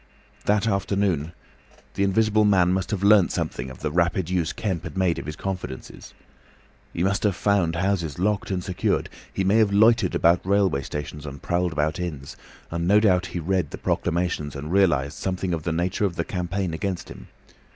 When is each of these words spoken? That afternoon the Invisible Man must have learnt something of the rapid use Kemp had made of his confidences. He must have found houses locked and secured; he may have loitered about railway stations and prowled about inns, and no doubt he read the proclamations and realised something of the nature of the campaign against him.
That 0.45 0.65
afternoon 0.67 1.31
the 1.93 2.03
Invisible 2.03 2.43
Man 2.43 2.73
must 2.73 2.89
have 2.89 3.03
learnt 3.03 3.31
something 3.31 3.69
of 3.69 3.81
the 3.81 3.91
rapid 3.91 4.31
use 4.31 4.51
Kemp 4.51 4.81
had 4.83 4.97
made 4.97 5.19
of 5.19 5.27
his 5.27 5.35
confidences. 5.35 6.15
He 6.91 7.03
must 7.03 7.21
have 7.21 7.35
found 7.35 7.75
houses 7.75 8.17
locked 8.17 8.49
and 8.49 8.63
secured; 8.63 9.09
he 9.31 9.43
may 9.43 9.57
have 9.57 9.71
loitered 9.71 10.15
about 10.15 10.43
railway 10.43 10.81
stations 10.81 11.23
and 11.27 11.39
prowled 11.39 11.71
about 11.73 11.99
inns, 11.99 12.35
and 12.71 12.87
no 12.87 12.99
doubt 12.99 13.27
he 13.27 13.39
read 13.39 13.69
the 13.69 13.77
proclamations 13.77 14.55
and 14.55 14.71
realised 14.71 15.19
something 15.19 15.53
of 15.53 15.61
the 15.61 15.71
nature 15.71 16.05
of 16.05 16.15
the 16.15 16.25
campaign 16.25 16.73
against 16.73 17.09
him. 17.09 17.27